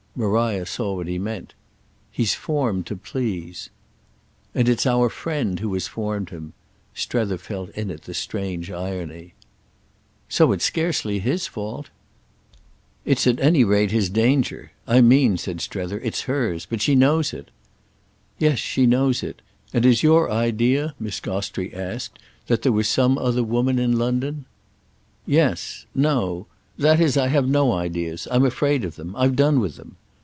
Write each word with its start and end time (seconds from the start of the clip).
Maria 0.13 0.65
saw 0.65 0.93
what 0.95 1.07
he 1.07 1.17
meant. 1.17 1.53
"He's 2.11 2.33
formed 2.35 2.85
to 2.87 2.97
please." 2.97 3.69
"And 4.53 4.67
it's 4.67 4.85
our 4.85 5.07
friend 5.07 5.61
who 5.61 5.73
has 5.73 5.87
formed 5.87 6.31
him." 6.31 6.51
Strether 6.93 7.37
felt 7.37 7.69
in 7.69 7.89
it 7.89 8.01
the 8.01 8.13
strange 8.13 8.69
irony. 8.69 9.35
"So 10.27 10.51
it's 10.51 10.65
scarcely 10.65 11.19
his 11.19 11.47
fault!" 11.47 11.91
"It's 13.05 13.25
at 13.25 13.39
any 13.39 13.63
rate 13.63 13.91
his 13.91 14.09
danger. 14.09 14.73
I 14.85 14.99
mean," 14.99 15.37
said 15.37 15.61
Strether, 15.61 16.01
"it's 16.01 16.23
hers. 16.23 16.67
But 16.69 16.81
she 16.81 16.93
knows 16.93 17.31
it." 17.33 17.49
"Yes, 18.37 18.59
she 18.59 18.85
knows 18.85 19.23
it. 19.23 19.41
And 19.73 19.85
is 19.85 20.03
your 20.03 20.29
idea," 20.29 20.93
Miss 20.99 21.21
Gostrey 21.21 21.73
asked, 21.73 22.19
"that 22.47 22.63
there 22.63 22.73
was 22.73 22.89
some 22.89 23.17
other 23.17 23.45
woman 23.45 23.79
in 23.79 23.97
London?" 23.97 24.43
"Yes. 25.25 25.85
No. 25.95 26.47
That 26.77 26.99
is 26.99 27.15
I 27.15 27.27
have 27.29 27.47
no 27.47 27.71
ideas. 27.71 28.27
I'm 28.29 28.43
afraid 28.45 28.83
of 28.83 28.95
them. 28.97 29.15
I've 29.15 29.35
done 29.37 29.59
with 29.61 29.77
them." 29.77 29.95